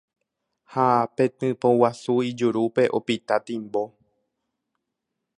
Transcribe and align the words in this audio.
ha 0.71 0.85
petỹpoguasu 1.15 2.13
ijurúpe 2.29 2.83
opita 2.97 3.35
timbo 3.47 3.83